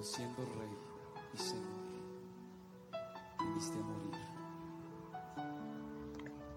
[0.00, 0.68] siendo Rey
[1.34, 1.82] y Señor.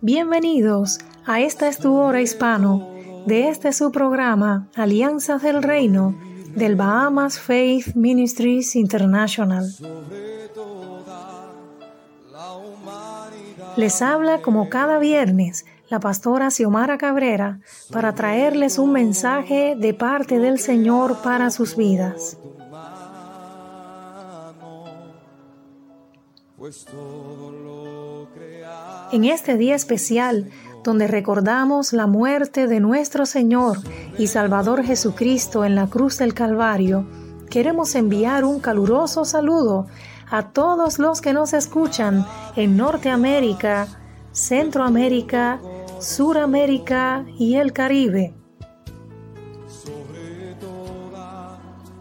[0.02, 2.90] Bienvenidos a esta es tu hora hispano
[3.26, 6.16] de este su programa Alianzas del Reino
[6.56, 9.66] del Bahamas Faith Ministries International.
[13.76, 17.60] Les habla como cada viernes la pastora Xiomara Cabrera
[17.92, 22.38] para traerles un mensaje de parte del Señor para sus vidas.
[29.12, 30.50] En este día especial,
[30.84, 33.78] donde recordamos la muerte de nuestro Señor
[34.18, 37.06] y Salvador Jesucristo en la cruz del Calvario,
[37.50, 39.88] queremos enviar un caluroso saludo
[40.30, 43.88] a todos los que nos escuchan en Norteamérica,
[44.36, 45.62] Centroamérica,
[46.02, 48.34] Suramérica y el Caribe.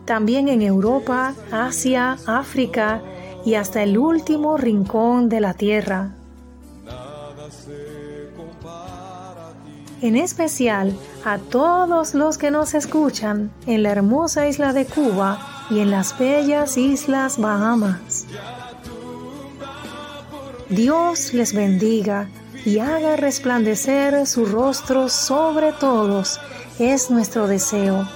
[0.04, 3.00] También en Europa, Asia, África
[3.44, 6.16] y hasta el último rincón de la tierra.
[10.02, 10.92] En especial
[11.24, 15.38] a todos los que nos escuchan en la hermosa isla de Cuba
[15.70, 18.26] y en las bellas islas Bahamas.
[20.70, 22.26] Dios les bendiga
[22.64, 26.40] y haga resplandecer su rostro sobre todos,
[26.78, 28.08] es nuestro deseo.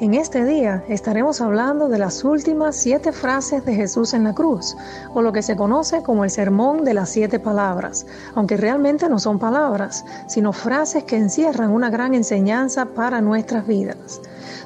[0.00, 4.76] En este día estaremos hablando de las últimas siete frases de Jesús en la cruz,
[5.14, 9.18] o lo que se conoce como el sermón de las siete palabras, aunque realmente no
[9.18, 14.20] son palabras, sino frases que encierran una gran enseñanza para nuestras vidas.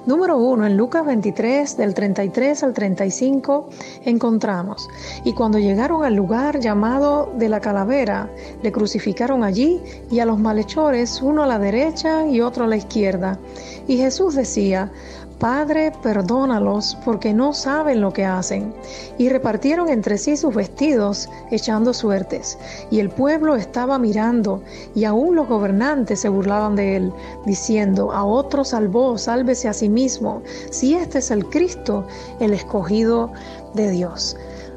[0.07, 3.69] Número 1, en Lucas 23, del 33 al 35,
[4.05, 4.89] encontramos,
[5.25, 8.31] y cuando llegaron al lugar llamado de la calavera,
[8.63, 12.77] le crucificaron allí y a los malhechores, uno a la derecha y otro a la
[12.77, 13.39] izquierda.
[13.87, 14.91] Y Jesús decía,
[15.39, 18.75] Padre, perdónalos porque no saben lo que hacen.
[19.19, 22.59] Y repartieron entre sí sus vestidos, echando suertes.
[22.91, 24.63] Y el pueblo estaba mirando,
[24.95, 27.13] y aún los gobernantes se burlaban de él,
[27.47, 32.07] diciendo, a otro salvó, sálvese a sí mismo, si este es el Cristo,
[32.41, 33.33] el escogido
[33.75, 34.37] de Dios.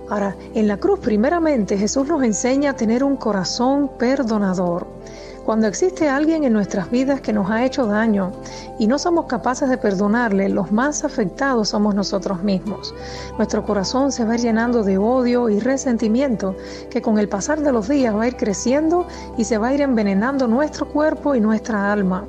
[0.10, 4.88] Ahora, en la cruz primeramente Jesús nos enseña a tener un corazón perdonador.
[5.48, 8.34] Cuando existe alguien en nuestras vidas que nos ha hecho daño
[8.80, 12.94] y no somos capaces de perdonarle, los más afectados somos nosotros mismos.
[13.38, 16.54] Nuestro corazón se va llenando de odio y resentimiento
[16.90, 19.74] que con el pasar de los días va a ir creciendo y se va a
[19.74, 22.26] ir envenenando nuestro cuerpo y nuestra alma.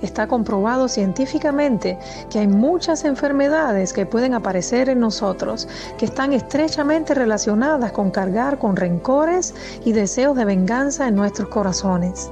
[0.00, 1.98] Está comprobado científicamente
[2.30, 8.58] que hay muchas enfermedades que pueden aparecer en nosotros que están estrechamente relacionadas con cargar
[8.58, 9.54] con rencores
[9.84, 12.30] y deseos de venganza en nuestros corazones.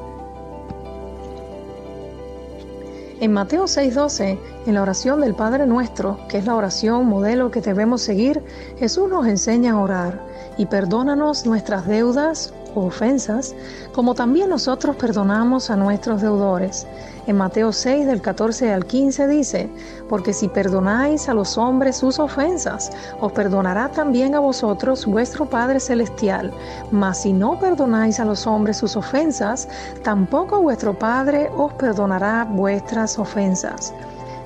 [3.22, 7.60] En Mateo 6:12, en la oración del Padre Nuestro, que es la oración modelo que
[7.60, 8.42] debemos seguir,
[8.80, 10.26] Jesús nos enseña a orar.
[10.56, 13.54] Y perdónanos nuestras deudas o ofensas,
[13.92, 16.86] como también nosotros perdonamos a nuestros deudores.
[17.26, 19.70] En Mateo 6 del 14 al 15 dice,
[20.08, 22.90] porque si perdonáis a los hombres sus ofensas,
[23.20, 26.52] os perdonará también a vosotros vuestro Padre Celestial.
[26.90, 29.68] Mas si no perdonáis a los hombres sus ofensas,
[30.02, 33.94] tampoco vuestro Padre os perdonará vuestras ofensas.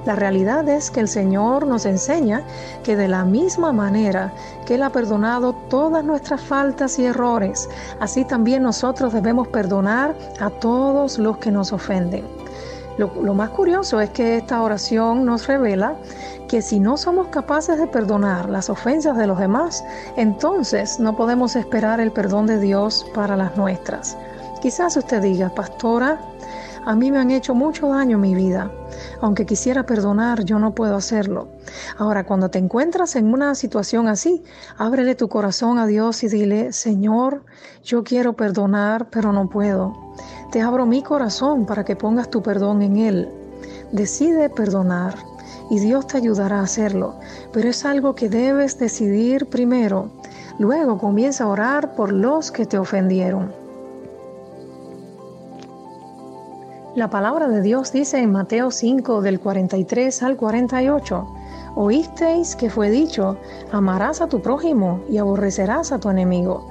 [0.06, 2.42] La realidad es que el Señor nos enseña
[2.84, 4.32] que de la misma manera
[4.64, 7.68] que Él ha perdonado todas nuestras faltas y errores,
[7.98, 12.24] así también nosotros debemos perdonar a todos los que nos ofenden.
[12.98, 15.96] Lo, más curioso es que esta oración nos revela
[16.48, 19.84] que si no somos capaces de perdonar las ofensas de los demás,
[20.16, 24.16] entonces no podemos esperar el perdón de Dios para las nuestras.
[24.62, 26.18] Quizás usted diga, pastora,
[26.86, 28.70] a mí me han hecho mucho daño en mi vida.
[29.20, 31.48] Aunque quisiera perdonar, yo no puedo hacerlo.
[31.98, 34.44] Ahora, cuando te encuentras en una situación así,
[34.78, 37.42] ábrele tu corazón a Dios y dile, Señor,
[37.82, 39.94] yo quiero perdonar, pero no puedo.
[40.52, 43.28] Te abro mi corazón para que pongas tu perdón en Él.
[43.90, 45.16] Decide perdonar
[45.68, 47.16] y Dios te ayudará a hacerlo,
[47.52, 50.08] pero es algo que debes decidir primero.
[50.60, 53.65] Luego comienza a orar por los que te ofendieron.
[56.96, 61.26] La palabra de Dios dice en Mateo 5 del 43 al 48,
[61.74, 63.36] Oísteis que fue dicho,
[63.70, 66.70] amarás a tu prójimo y aborrecerás a tu enemigo.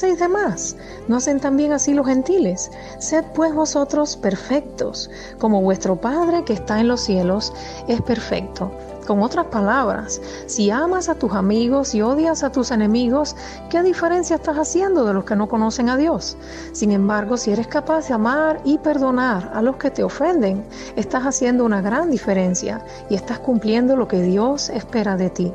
[0.00, 0.76] hacéis de más?
[1.08, 2.70] ¿No hacen también así los gentiles?
[2.98, 7.52] Sed pues vosotros perfectos, como vuestro Padre que está en los cielos
[7.86, 8.72] es perfecto.
[9.06, 13.36] Con otras palabras, si amas a tus amigos y odias a tus enemigos,
[13.68, 16.38] ¿qué diferencia estás haciendo de los que no conocen a Dios?
[16.72, 20.64] Sin embargo, si eres capaz de amar y perdonar a los que te ofenden,
[20.96, 25.52] estás haciendo una gran diferencia y estás cumpliendo lo que Dios espera de ti.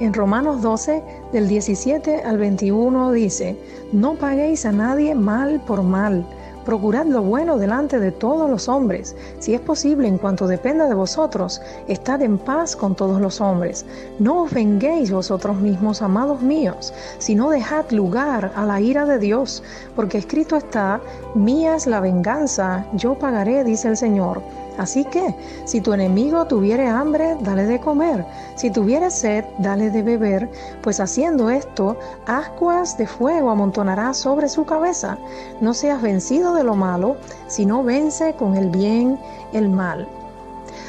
[0.00, 1.02] En Romanos 12,
[1.32, 3.56] del 17 al 21 dice,
[3.92, 6.26] no paguéis a nadie mal por mal
[6.64, 9.14] Procurad lo bueno delante de todos los hombres.
[9.38, 13.84] Si es posible, en cuanto dependa de vosotros, estad en paz con todos los hombres.
[14.18, 19.62] No os venguéis vosotros mismos, amados míos, sino dejad lugar a la ira de Dios,
[19.94, 21.02] porque escrito está,
[21.34, 24.40] mía es la venganza, yo pagaré, dice el Señor.
[24.76, 25.34] Así que,
[25.64, 28.24] si tu enemigo tuviere hambre, dale de comer,
[28.56, 30.50] si tuviere sed, dale de beber,
[30.82, 35.16] pues haciendo esto, ascuas de fuego amontonará sobre su cabeza.
[35.60, 37.16] No seas vencido de lo malo,
[37.46, 39.18] sino vence con el bien
[39.52, 40.08] el mal.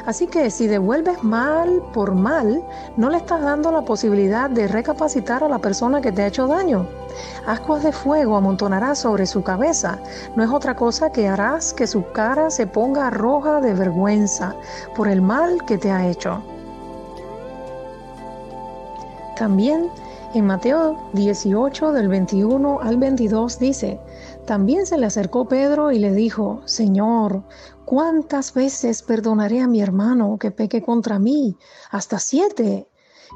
[0.05, 2.63] Así que si devuelves mal por mal,
[2.95, 6.47] no le estás dando la posibilidad de recapacitar a la persona que te ha hecho
[6.47, 6.87] daño.
[7.47, 9.97] Ascuas de fuego amontonarás sobre su cabeza.
[10.35, 14.55] No es otra cosa que harás que su cara se ponga roja de vergüenza
[14.95, 16.43] por el mal que te ha hecho.
[19.35, 19.89] También
[20.35, 23.99] en Mateo 18 del 21 al 22 dice,
[24.45, 27.43] también se le acercó Pedro y le dijo, Señor,
[27.85, 31.57] ¿cuántas veces perdonaré a mi hermano que peque contra mí?
[31.91, 32.87] Hasta siete.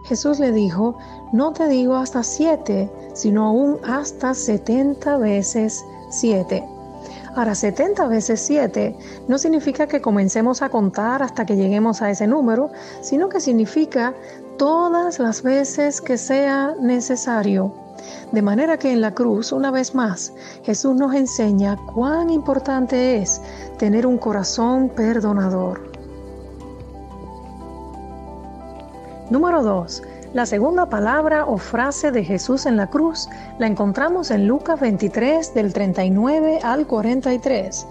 [0.06, 0.98] Jesús le dijo,
[1.34, 6.64] no te digo hasta siete, sino aún hasta setenta veces siete.
[7.36, 8.98] Ahora, 70 veces 7
[9.28, 12.72] no significa que comencemos a contar hasta que lleguemos a ese número,
[13.02, 14.14] sino que significa
[14.58, 17.74] todas las veces que sea necesario.
[18.32, 23.42] De manera que en la cruz, una vez más, Jesús nos enseña cuán importante es
[23.78, 25.92] tener un corazón perdonador.
[29.30, 30.04] Número 2.
[30.34, 35.54] La segunda palabra o frase de Jesús en la cruz la encontramos en Lucas 23
[35.56, 37.88] del 39 al 43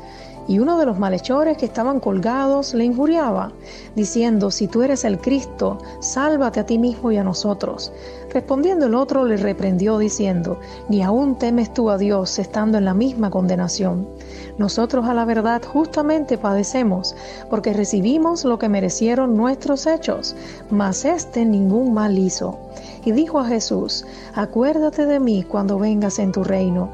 [0.49, 3.53] y uno de los malhechores que estaban colgados le injuriaba,
[3.95, 7.93] diciendo, si tú eres el Cristo, sálvate a ti mismo y a nosotros.
[8.33, 10.59] Respondiendo el otro le reprendió, diciendo,
[10.89, 14.09] ni aún temes tú a Dios estando en la misma condenación.
[14.57, 17.15] Nosotros a la verdad justamente padecemos,
[17.51, 20.35] porque recibimos lo que merecieron nuestros hechos,
[20.71, 22.59] mas éste ningún mal hizo.
[23.05, 24.05] Y dijo a Jesús,
[24.35, 26.91] acuérdate de mí cuando vengas en tu reino.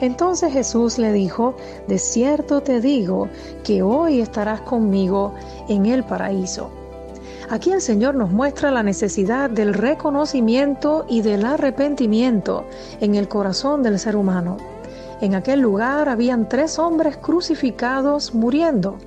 [0.00, 1.54] Entonces Jesús le dijo,
[1.88, 3.28] de cierto te digo
[3.62, 5.34] que hoy estarás conmigo
[5.68, 6.70] en el paraíso.
[7.50, 12.64] Aquí el Señor nos muestra la necesidad del reconocimiento y del arrepentimiento
[13.00, 14.56] en el corazón del ser humano.
[15.20, 18.98] En aquel lugar habían tres hombres crucificados muriendo.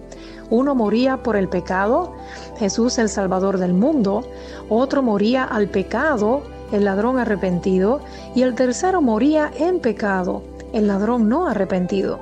[0.49, 2.13] Uno moría por el pecado,
[2.57, 4.23] Jesús el Salvador del mundo,
[4.69, 8.01] otro moría al pecado, el ladrón arrepentido,
[8.33, 12.19] y el tercero moría en pecado, el ladrón no arrepentido,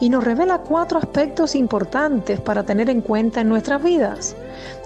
[0.00, 4.34] y nos revela cuatro aspectos importantes para tener en cuenta en nuestras vidas.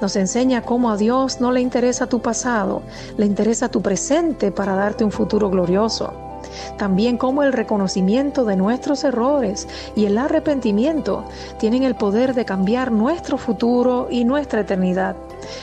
[0.00, 2.82] Nos enseña cómo a Dios no le interesa tu pasado,
[3.16, 6.31] le interesa tu presente para darte un futuro glorioso.
[6.76, 11.24] También cómo el reconocimiento de nuestros errores y el arrepentimiento
[11.58, 15.16] tienen el poder de cambiar nuestro futuro y nuestra eternidad.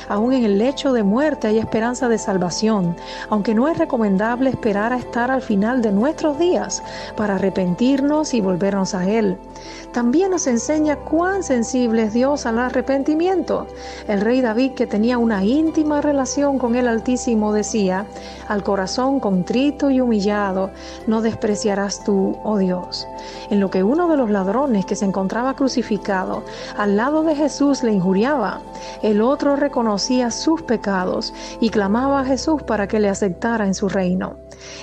[0.07, 2.95] Aún en el lecho de muerte hay esperanza de salvación,
[3.29, 6.83] aunque no es recomendable esperar a estar al final de nuestros días
[7.15, 9.37] para arrepentirnos y volvernos a Él.
[9.91, 13.65] También nos enseña cuán sensible es Dios al arrepentimiento.
[14.07, 18.05] El rey David, que tenía una íntima relación con el Altísimo, decía,
[18.47, 20.69] al corazón contrito y humillado,
[21.07, 23.07] no despreciarás tú, oh Dios.
[23.49, 26.43] En lo que uno de los ladrones que se encontraba crucificado
[26.77, 28.61] al lado de Jesús le injuriaba,
[29.01, 33.87] el otro reconocía sus pecados y clamaba a Jesús para que le aceptara en su
[33.87, 34.37] reino.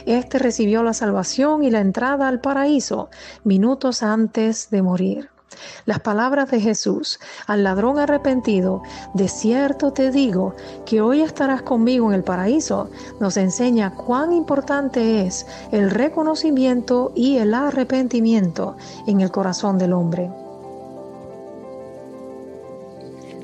[0.06, 3.10] Este recibió la salvación y la entrada al paraíso
[3.42, 5.28] minutos antes de morir.
[5.86, 8.82] Las palabras de Jesús al ladrón arrepentido,
[9.14, 12.88] de cierto te digo que hoy estarás conmigo en el paraíso,
[13.18, 18.76] nos enseña cuán importante es el reconocimiento y el arrepentimiento
[19.08, 20.30] en el corazón del hombre.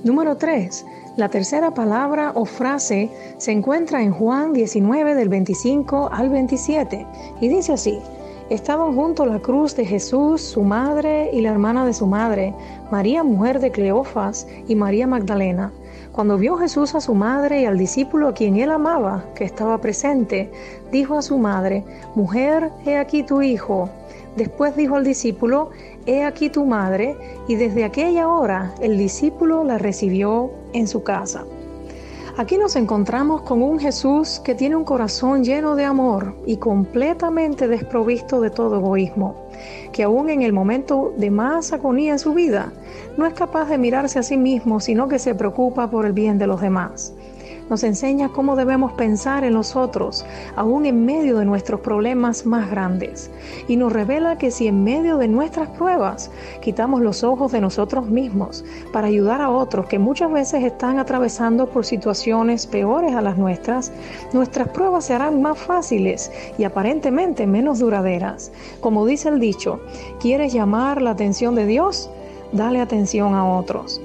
[0.05, 0.85] Número 3.
[1.17, 7.07] La tercera palabra o frase se encuentra en Juan 19 del 25 al 27
[7.41, 8.01] y dice así,
[8.51, 12.53] estaban junto la cruz de Jesús, su madre y la hermana de su madre,
[12.91, 15.71] María mujer de Cleofas y María Magdalena.
[16.13, 19.79] Cuando vio Jesús a su madre y al discípulo a quien él amaba, que estaba
[19.79, 20.53] presente,
[20.91, 23.89] dijo a su madre, Mujer, he aquí tu hijo.
[24.37, 25.71] Después dijo al discípulo,
[26.05, 27.17] He aquí tu madre,
[27.49, 31.47] y desde aquella hora el discípulo la recibió en su casa.
[32.37, 37.69] Aquí nos encontramos con un Jesús que tiene un corazón lleno de amor y completamente
[37.69, 39.35] desprovisto de todo egoísmo,
[39.93, 42.73] que aún en el momento de más agonía en su vida,
[43.17, 46.39] no es capaz de mirarse a sí mismo, sino que se preocupa por el bien
[46.39, 47.15] de los demás
[47.69, 50.25] nos enseña cómo debemos pensar en los otros,
[50.57, 53.31] aún en medio de nuestros problemas más grandes.
[53.69, 58.07] Y nos revela que si en medio de nuestras pruebas quitamos los ojos de nosotros
[58.07, 63.39] mismos para ayudar a otros que muchas veces están atravesando por situaciones peores a las
[63.39, 63.93] nuestras,
[64.33, 68.53] nuestras pruebas se harán más fáciles y aparentemente menos duraderas.
[68.81, 69.81] Como dice el dicho,
[70.21, 72.11] ¿quieres llamar la atención de Dios?
[72.53, 74.01] Dale atención a otros.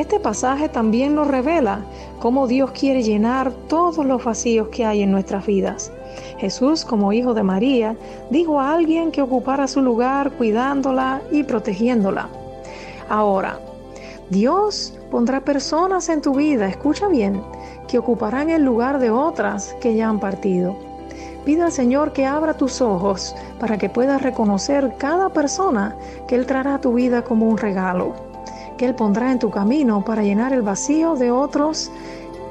[0.00, 1.80] Este pasaje también nos revela
[2.20, 5.92] cómo Dios quiere llenar todos los vacíos que hay en nuestras vidas.
[6.38, 7.94] Jesús, como hijo de María,
[8.30, 12.30] dijo a alguien que ocupara su lugar cuidándola y protegiéndola.
[13.10, 13.60] Ahora,
[14.30, 17.42] Dios pondrá personas en tu vida, escucha bien,
[17.86, 20.74] que ocuparán el lugar de otras que ya han partido.
[21.44, 25.94] Pide al Señor que abra tus ojos para que puedas reconocer cada persona
[26.26, 28.29] que Él traerá a tu vida como un regalo
[28.80, 31.90] que Él pondrá en tu camino para llenar el vacío de otros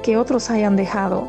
[0.00, 1.26] que otros hayan dejado.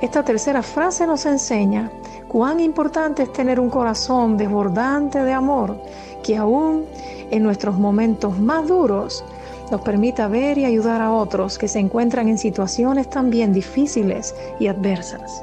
[0.00, 1.90] Esta tercera frase nos enseña
[2.28, 5.76] cuán importante es tener un corazón desbordante de amor
[6.22, 6.86] que aún
[7.30, 9.22] en nuestros momentos más duros
[9.70, 14.66] nos permita ver y ayudar a otros que se encuentran en situaciones también difíciles y
[14.66, 15.42] adversas.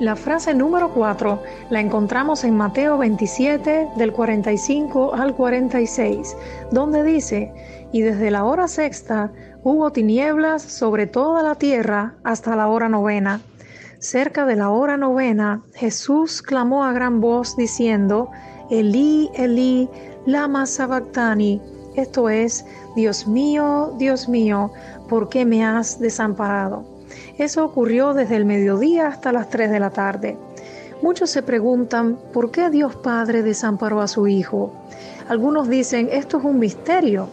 [0.00, 6.36] La frase número 4 la encontramos en Mateo 27 del 45 al 46,
[6.70, 7.52] donde dice,
[7.92, 9.30] y desde la hora sexta
[9.62, 13.40] hubo tinieblas sobre toda la tierra hasta la hora novena.
[13.98, 18.30] Cerca de la hora novena, Jesús clamó a gran voz diciendo,
[18.70, 19.88] Elí, Elí,
[20.26, 21.60] lama sabactani,
[21.94, 22.64] esto es,
[22.96, 24.72] Dios mío, Dios mío,
[25.08, 26.91] ¿por qué me has desamparado?
[27.38, 30.36] Eso ocurrió desde el mediodía hasta las 3 de la tarde.
[31.02, 34.72] Muchos se preguntan por qué Dios Padre desamparó a su Hijo.
[35.28, 37.28] Algunos dicen esto es un misterio,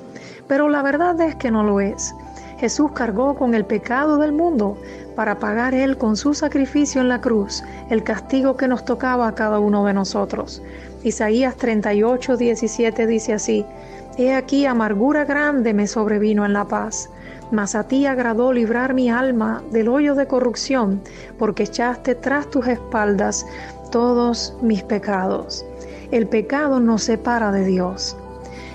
[0.48, 2.14] pero la verdad es que no lo es.
[2.60, 4.78] Jesús cargó con el pecado del mundo
[5.16, 9.36] para pagar Él con su sacrificio en la cruz el castigo que nos tocaba a
[9.36, 10.62] cada uno de nosotros.
[11.04, 13.66] Isaías 38, 17 dice así,
[14.18, 17.10] He aquí amargura grande me sobrevino en la paz
[17.52, 21.02] mas a ti agradó librar mi alma del hoyo de corrupción,
[21.38, 23.46] porque echaste tras tus espaldas
[23.92, 25.66] todos mis pecados.
[26.12, 28.18] El pecado nos separa de Dios.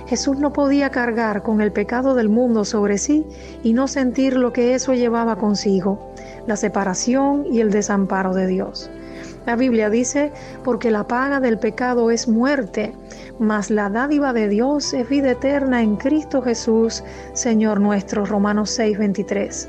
[0.07, 3.25] Jesús no podía cargar con el pecado del mundo sobre sí
[3.63, 6.13] y no sentir lo que eso llevaba consigo,
[6.47, 8.91] la separación y el desamparo de Dios.
[9.47, 12.95] La Biblia dice, porque la paga del pecado es muerte,
[13.39, 18.25] mas la dádiva de Dios es vida eterna en Cristo Jesús, Señor nuestro.
[18.25, 19.69] Romanos 6:23.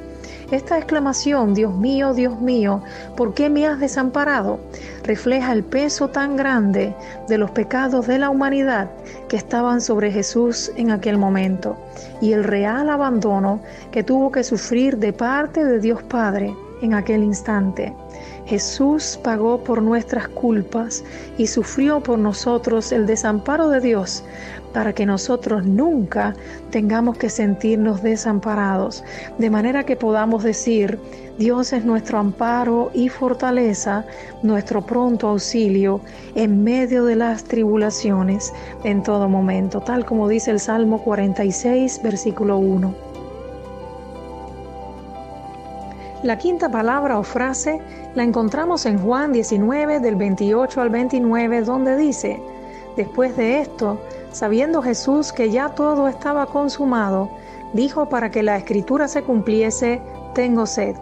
[0.52, 2.82] Esta exclamación, Dios mío, Dios mío,
[3.18, 4.60] ¿por qué me has desamparado?
[5.04, 6.96] refleja el peso tan grande
[7.28, 8.90] de los pecados de la humanidad
[9.28, 11.78] que estaban sobre Jesús en aquel momento
[12.22, 13.60] y el real abandono
[13.92, 17.94] que tuvo que sufrir de parte de Dios Padre en aquel instante.
[18.46, 21.04] Jesús pagó por nuestras culpas
[21.38, 24.24] y sufrió por nosotros el desamparo de Dios
[24.76, 26.36] para que nosotros nunca
[26.70, 29.06] tengamos que sentirnos desamparados,
[29.38, 31.00] de manera que podamos decir,
[31.38, 34.06] Dios es nuestro amparo y fortaleza,
[34.44, 36.02] nuestro pronto auxilio
[36.36, 42.58] en medio de las tribulaciones en todo momento, tal como dice el Salmo 46, versículo
[42.58, 43.05] 1.
[46.26, 47.80] La quinta palabra o frase
[48.16, 52.42] la encontramos en Juan 19 del 28 al 29 donde dice,
[52.98, 54.02] después de esto,
[54.32, 57.30] sabiendo Jesús que ya todo estaba consumado,
[57.74, 60.02] dijo para que la escritura se cumpliese,
[60.34, 60.96] tengo sed.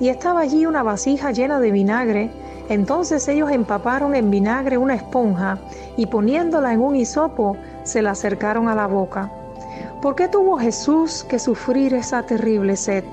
[0.00, 2.32] Y estaba allí una vasija llena de vinagre,
[2.68, 5.60] Entonces ellos empaparon en vinagre una esponja
[5.96, 9.30] y poniéndola en un hisopo, se la acercaron a la boca.
[10.02, 13.04] ¿Por qué tuvo Jesús que sufrir esa terrible sed?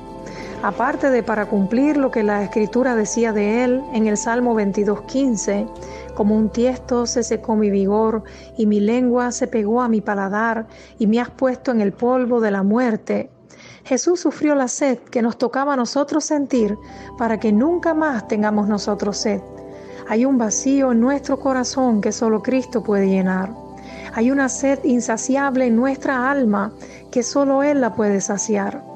[0.64, 5.68] Aparte de para cumplir lo que la escritura decía de él en el Salmo 22.15,
[6.16, 8.24] como un tiesto se secó mi vigor
[8.58, 10.68] y mi lengua se pegó a mi paladar
[10.98, 13.30] y me has puesto en el polvo de la muerte.
[13.84, 16.78] Jesús sufrió la sed que nos tocaba a nosotros sentir
[17.18, 19.42] para que nunca más tengamos nosotros sed.
[20.08, 23.54] Hay un vacío en nuestro corazón que solo Cristo puede llenar.
[24.14, 26.72] Hay una sed insaciable en nuestra alma
[27.12, 28.93] que solo Él la puede saciar.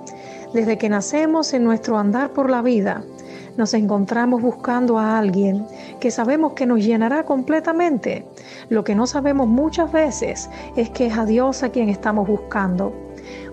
[0.54, 3.04] Desde que nacemos en nuestro andar por la vida,
[3.58, 5.66] nos encontramos buscando a alguien
[6.00, 8.26] que sabemos que nos llenará completamente.
[8.70, 12.94] Lo que no sabemos muchas veces es que es a Dios a quien estamos buscando.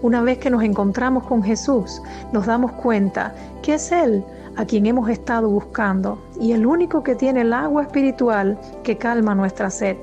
[0.03, 2.01] Una vez que nos encontramos con Jesús,
[2.33, 4.25] nos damos cuenta que es Él
[4.57, 9.35] a quien hemos estado buscando y el único que tiene el agua espiritual que calma
[9.35, 9.97] nuestra sed.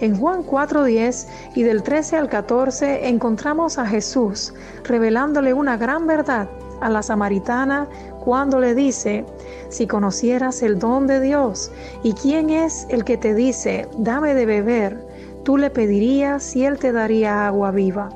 [0.00, 6.48] En Juan 4:10 y del 13 al 14 encontramos a Jesús revelándole una gran verdad
[6.80, 7.88] a la samaritana
[8.24, 9.24] cuando le dice,
[9.68, 11.70] si conocieras el don de Dios
[12.02, 15.06] y quién es el que te dice, dame de beber,
[15.44, 18.10] tú le pedirías y él te daría agua viva.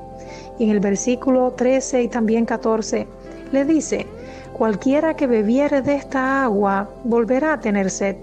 [0.58, 3.06] Y en el versículo 13 y también 14
[3.52, 4.06] le dice,
[4.52, 8.16] cualquiera que bebiere de esta agua volverá a tener sed,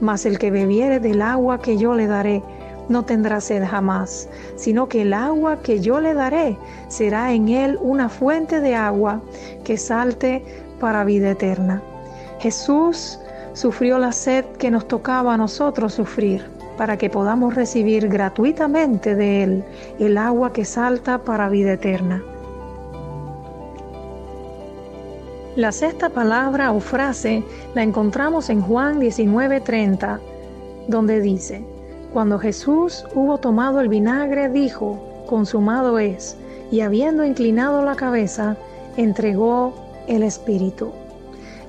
[0.00, 2.42] mas el que bebiere del agua que yo le daré,
[2.88, 6.56] no tendrá sed jamás, sino que el agua que yo le daré
[6.88, 9.20] será en él una fuente de agua
[9.64, 10.42] que salte
[10.80, 11.82] para vida eterna.
[12.40, 13.18] Jesús
[13.52, 16.44] sufrió la sed que nos tocaba a nosotros sufrir,
[16.78, 19.64] para que podamos recibir gratuitamente de Él
[19.98, 22.22] el agua que salta para vida eterna.
[25.56, 27.42] La sexta palabra o frase
[27.74, 30.20] la encontramos en Juan 19:30,
[30.86, 31.64] donde dice,
[32.12, 36.36] cuando Jesús hubo tomado el vinagre, dijo, consumado es,
[36.70, 38.56] y habiendo inclinado la cabeza,
[38.96, 39.74] entregó
[40.06, 40.90] el Espíritu.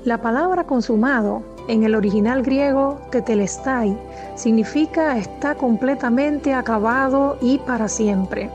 [0.06, 3.98] La palabra consumado en el original griego tetelestai
[4.36, 8.50] significa está completamente acabado y para siempre.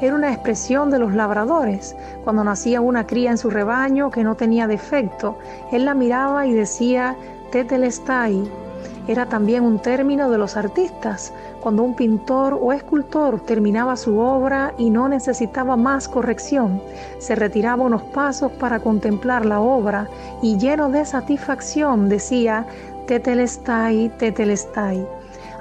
[0.00, 1.96] Era una expresión de los labradores.
[2.24, 5.38] Cuando nacía una cría en su rebaño que no tenía defecto,
[5.72, 7.16] él la miraba y decía
[7.50, 8.48] tetelestai,
[9.06, 14.74] era también un término de los artistas, cuando un pintor o escultor terminaba su obra
[14.78, 16.82] y no necesitaba más corrección,
[17.18, 20.08] se retiraba unos pasos para contemplar la obra
[20.42, 22.66] y lleno de satisfacción decía,
[23.06, 25.06] Tetelestai, Tetelestai.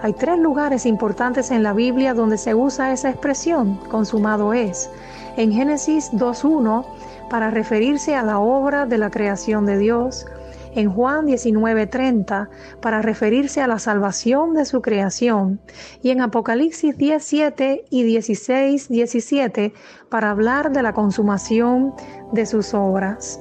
[0.02, 4.90] Hay tres lugares importantes en la Biblia donde se usa esa expresión, consumado es.
[5.38, 6.86] En Génesis 2.1,
[7.30, 10.28] para referirse a la obra de la creación de Dios,
[10.76, 12.50] en Juan 19:30
[12.82, 15.60] para referirse a la salvación de su creación
[16.04, 19.74] y en Apocalipsis 17 y 16:17
[20.10, 21.94] para hablar de la consumación
[22.32, 23.40] de sus obras.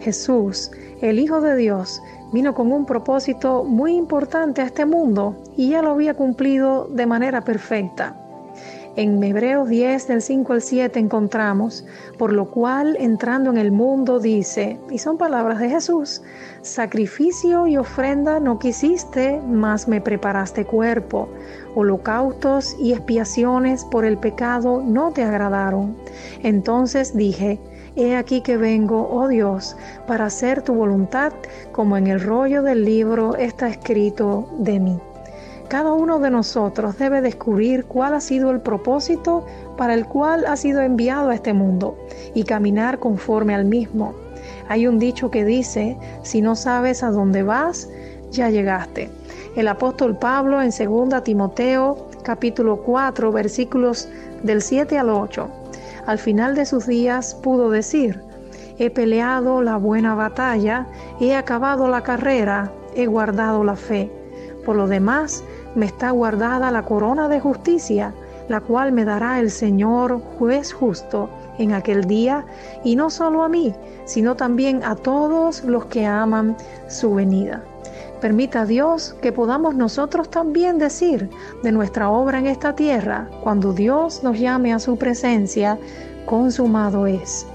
[0.00, 2.02] Jesús, el Hijo de Dios,
[2.32, 7.06] vino con un propósito muy importante a este mundo y ya lo había cumplido de
[7.06, 8.23] manera perfecta.
[8.96, 11.84] En Hebreos 10 del 5 al 7 encontramos,
[12.16, 16.22] por lo cual entrando en el mundo dice, y son palabras de Jesús,
[16.62, 21.28] sacrificio y ofrenda no quisiste, mas me preparaste cuerpo,
[21.74, 25.96] holocaustos y expiaciones por el pecado no te agradaron.
[26.44, 27.58] Entonces dije,
[27.96, 29.76] He aquí que vengo, oh Dios,
[30.06, 31.32] para hacer tu voluntad,
[31.72, 35.00] como en el rollo del libro está escrito de mí.
[35.68, 39.46] Cada uno de nosotros debe descubrir cuál ha sido el propósito
[39.76, 41.96] para el cual ha sido enviado a este mundo
[42.34, 44.14] y caminar conforme al mismo.
[44.68, 47.88] Hay un dicho que dice, si no sabes a dónde vas,
[48.30, 49.10] ya llegaste.
[49.56, 54.08] El apóstol Pablo en 2 Timoteo capítulo 4 versículos
[54.42, 55.48] del 7 al 8.
[56.06, 58.20] Al final de sus días pudo decir,
[58.78, 60.86] he peleado la buena batalla,
[61.20, 64.10] he acabado la carrera, he guardado la fe.
[64.64, 68.14] Por lo demás, me está guardada la corona de justicia,
[68.48, 72.44] la cual me dará el Señor juez justo en aquel día,
[72.82, 76.56] y no solo a mí, sino también a todos los que aman
[76.88, 77.62] su venida.
[78.20, 81.28] Permita Dios que podamos nosotros también decir
[81.62, 85.78] de nuestra obra en esta tierra, cuando Dios nos llame a su presencia,
[86.24, 87.46] consumado es.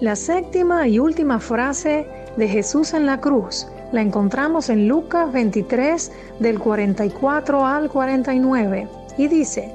[0.00, 6.12] La séptima y última frase de Jesús en la cruz la encontramos en Lucas 23
[6.40, 9.74] del 44 al 49 y dice,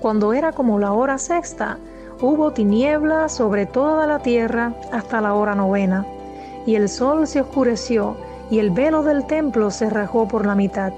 [0.00, 1.78] cuando era como la hora sexta,
[2.20, 6.06] hubo tinieblas sobre toda la tierra hasta la hora novena,
[6.66, 8.16] y el sol se oscureció
[8.50, 10.92] y el velo del templo se rajó por la mitad.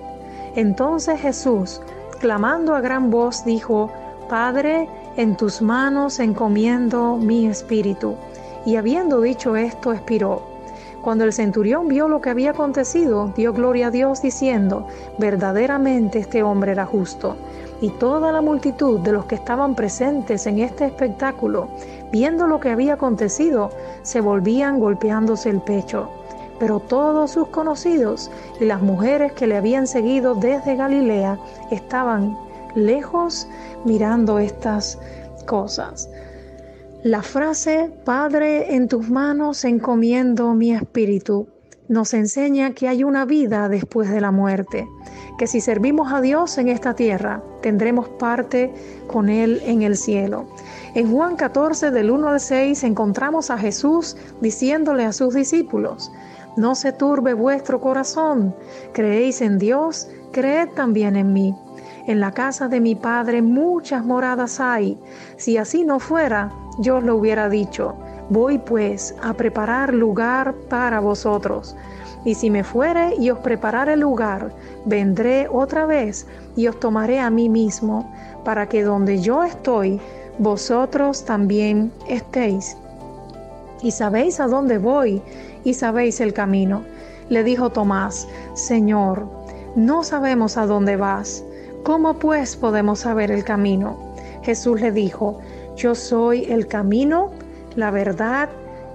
[0.55, 1.81] Entonces Jesús,
[2.21, 3.91] clamando a gran voz, dijo,
[4.29, 8.15] Padre, en tus manos encomiendo mi espíritu.
[8.65, 10.50] Y habiendo dicho esto, expiró.
[11.03, 14.87] Cuando el centurión vio lo que había acontecido, dio gloria a Dios diciendo,
[15.19, 17.37] verdaderamente este hombre era justo.
[17.81, 21.69] Y toda la multitud de los que estaban presentes en este espectáculo,
[22.13, 23.71] viendo lo que había acontecido,
[24.03, 26.11] se volvían golpeándose el pecho.
[26.59, 31.39] Pero todos sus conocidos y las mujeres que le habían seguido desde Galilea
[31.71, 32.37] estaban
[32.75, 33.49] lejos
[33.87, 34.99] mirando estas
[35.47, 36.11] cosas.
[37.03, 41.49] La frase, Padre, en tus manos encomiendo mi espíritu,
[41.89, 44.87] nos enseña que hay una vida después de la muerte,
[45.39, 48.71] que si servimos a Dios en esta tierra, tendremos parte
[49.07, 50.47] con Él en el cielo.
[50.95, 56.13] En Juan 14, del 1 al 6, encontramos a Jesús diciéndole a sus discípulos,
[56.59, 58.55] no se turbe vuestro corazón,
[58.93, 61.55] creéis en Dios, creed también en mí.
[62.07, 64.99] En la casa de mi Padre muchas moradas hay,
[65.37, 67.95] si así no fuera, yo os lo hubiera dicho,
[68.31, 71.77] voy pues a preparar lugar para vosotros.
[72.25, 74.53] Y si me fuere y os preparare lugar,
[74.85, 78.11] vendré otra vez y os tomaré a mí mismo,
[78.45, 80.01] para que donde yo estoy,
[80.39, 82.77] vosotros también estéis.
[83.83, 85.23] Y sabéis a dónde voy
[85.65, 86.83] y sabéis el camino.
[87.29, 89.27] Le dijo Tomás, Señor,
[89.77, 91.45] no sabemos a dónde vas.
[91.83, 93.97] ¿Cómo pues podemos saber el camino?
[94.43, 95.39] Jesús le dijo,
[95.77, 97.31] yo soy el camino,
[97.75, 98.51] la verdad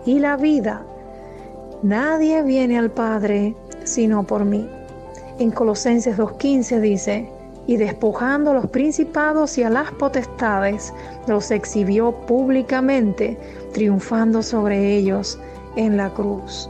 [0.06, 0.84] y la vida.
[1.82, 4.70] Nadie viene al Padre sino por mí.
[5.40, 7.30] En Colosenses 2.15 dice,
[7.68, 10.94] y despojando a los principados y a las potestades,
[11.28, 13.38] los exhibió públicamente,
[13.74, 15.40] triunfando sobre ellos
[15.76, 16.70] en la cruz.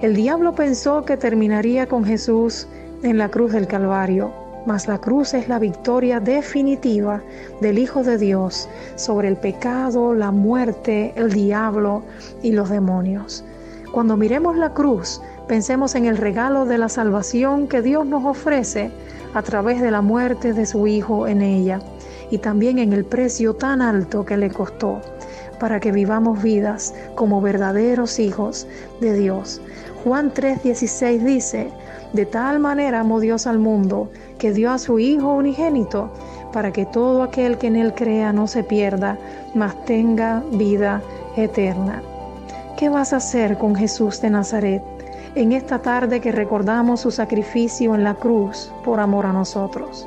[0.00, 2.68] El diablo pensó que terminaría con Jesús
[3.02, 7.22] en la cruz del Calvario mas la cruz es la victoria definitiva
[7.60, 12.02] del Hijo de Dios sobre el pecado, la muerte, el diablo
[12.42, 13.44] y los demonios.
[13.92, 18.90] Cuando miremos la cruz, pensemos en el regalo de la salvación que Dios nos ofrece
[19.32, 21.80] a través de la muerte de su Hijo en ella
[22.30, 25.00] y también en el precio tan alto que le costó
[25.58, 28.66] para que vivamos vidas como verdaderos hijos
[29.00, 29.60] de Dios.
[30.04, 31.70] Juan 3:16 dice,
[32.12, 36.10] de tal manera amó Dios al mundo que dio a su Hijo unigénito,
[36.52, 39.18] para que todo aquel que en Él crea no se pierda,
[39.54, 41.02] mas tenga vida
[41.36, 42.02] eterna.
[42.76, 44.82] ¿Qué vas a hacer con Jesús de Nazaret
[45.34, 50.06] en esta tarde que recordamos su sacrificio en la cruz por amor a nosotros?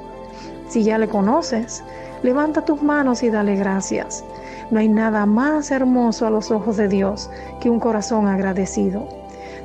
[0.69, 1.83] Si ya le conoces,
[2.23, 4.23] levanta tus manos y dale gracias.
[4.71, 7.29] No hay nada más hermoso a los ojos de Dios
[7.59, 9.07] que un corazón agradecido.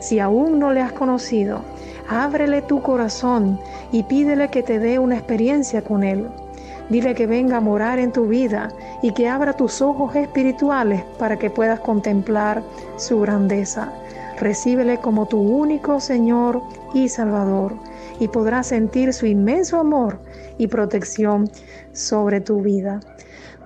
[0.01, 1.61] Si aún no le has conocido,
[2.09, 3.59] Ábrele tu corazón
[3.91, 6.29] y pídele que te dé una experiencia con Él.
[6.91, 8.69] Dile que venga a morar en tu vida
[9.01, 12.63] y que abra tus ojos espirituales para que puedas contemplar
[12.97, 13.91] su grandeza.
[14.39, 16.61] Recíbele como tu único Señor
[16.93, 17.75] y Salvador
[18.21, 20.19] y podrás sentir su inmenso amor
[20.59, 21.49] y protección
[21.93, 23.01] sobre tu vida.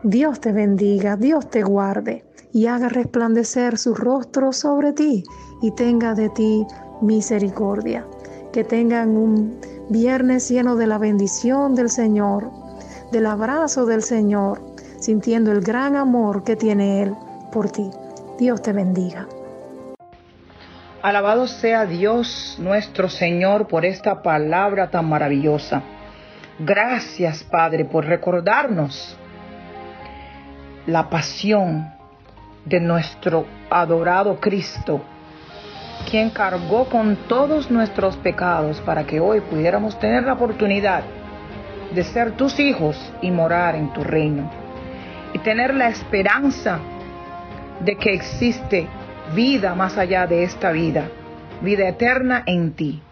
[0.04, 5.24] Dios te bendiga, Dios te guarde y haga resplandecer su rostro sobre ti
[5.60, 6.64] y tenga de ti
[7.02, 8.06] misericordia
[8.52, 12.48] que tengan un viernes lleno de la bendición del Señor,
[13.10, 14.62] del abrazo del Señor,
[15.00, 17.14] sintiendo el gran amor que tiene Él
[17.50, 17.90] por ti.
[18.38, 19.26] Dios te bendiga.
[21.02, 25.82] Alabado sea Dios nuestro Señor por esta palabra tan maravillosa.
[26.60, 29.16] Gracias Padre por recordarnos
[30.88, 31.92] la pasión
[32.64, 35.02] de nuestro adorado Cristo
[36.10, 41.02] quien cargó con todos nuestros pecados para que hoy pudiéramos tener la oportunidad
[41.94, 44.50] de ser tus hijos y morar en tu reino.
[45.34, 46.78] Y tener la esperanza
[47.80, 48.86] de que existe
[49.34, 51.10] vida más allá de esta vida,
[51.60, 53.02] vida eterna en ti.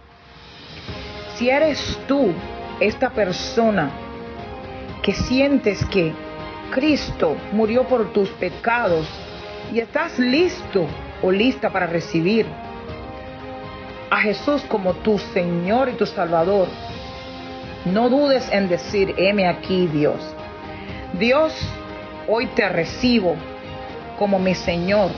[1.34, 2.32] Si eres tú
[2.80, 3.90] esta persona
[5.02, 6.14] que sientes que
[6.70, 9.06] Cristo murió por tus pecados
[9.72, 10.86] y estás listo
[11.22, 12.46] o lista para recibir
[14.10, 16.68] a Jesús como tu Señor y tu Salvador,
[17.84, 20.16] no dudes en decir, heme aquí Dios.
[21.18, 21.52] Dios,
[22.28, 23.36] hoy te recibo
[24.18, 25.10] como mi Señor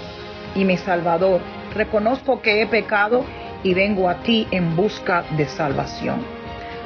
[0.55, 1.41] y mi Salvador.
[1.75, 3.25] Reconozco que he pecado
[3.63, 6.23] y vengo a ti en busca de salvación.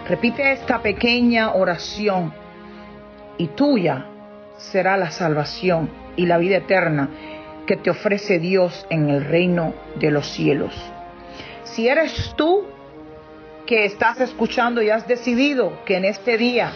[0.09, 2.33] Repite esta pequeña oración
[3.38, 4.07] y tuya
[4.62, 7.11] será la salvación y la vida eterna
[7.66, 10.75] que te ofrece Dios en el reino de los cielos.
[11.64, 12.64] Si eres tú
[13.66, 16.72] que estás escuchando y has decidido que en este día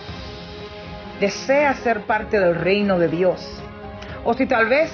[1.20, 3.62] deseas ser parte del reino de Dios.
[4.24, 4.90] O si tal vez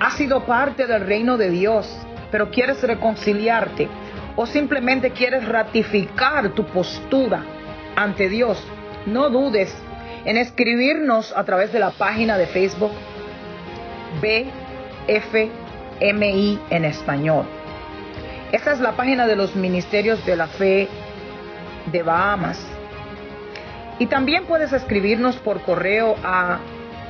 [0.00, 1.88] has sido parte del reino de Dios,
[2.30, 3.88] pero quieres reconciliarte
[4.36, 7.44] o simplemente quieres ratificar tu postura
[7.96, 8.62] ante Dios,
[9.06, 9.74] no dudes
[10.24, 12.90] en escribirnos a través de la página de Facebook
[15.06, 17.44] BFMI en español.
[18.52, 20.88] Esta es la página de los Ministerios de la Fe
[21.90, 22.64] de Bahamas.
[23.98, 26.60] Y también puedes escribirnos por correo a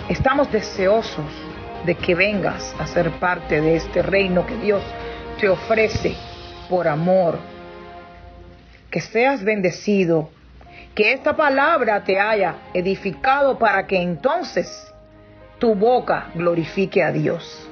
[0.10, 1.47] Estamos deseosos
[1.86, 4.84] de que vengas a ser parte de este reino que Dios
[5.40, 6.16] te ofrece
[6.70, 7.40] por amor.
[8.90, 10.30] Que seas bendecido,
[10.96, 14.94] que esta palabra te haya edificado para que entonces
[15.60, 17.70] tu boca glorifique a Dios.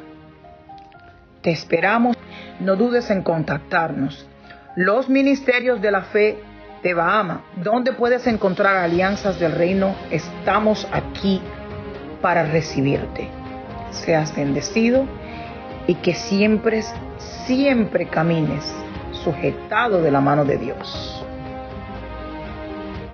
[1.42, 2.18] Te esperamos,
[2.60, 4.28] no dudes en contactarnos.
[4.76, 6.40] Los ministerios de la fe
[6.84, 11.42] de Bahama, donde puedes encontrar alianzas del reino, estamos aquí
[12.22, 13.45] para recibirte.
[13.92, 15.06] Seas bendecido
[15.88, 16.84] y que siempre,
[17.46, 18.64] siempre camines
[19.12, 21.25] sujetado de la mano de Dios.